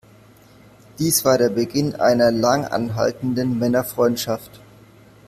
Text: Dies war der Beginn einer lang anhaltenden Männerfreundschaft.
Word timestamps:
Dies 0.97 1.25
war 1.25 1.37
der 1.37 1.49
Beginn 1.49 1.93
einer 1.93 2.31
lang 2.31 2.65
anhaltenden 2.65 3.59
Männerfreundschaft. 3.59 4.59